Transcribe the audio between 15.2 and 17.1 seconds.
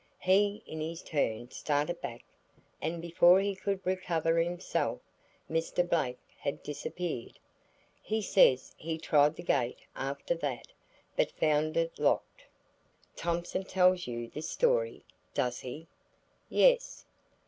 does he?" "Yes."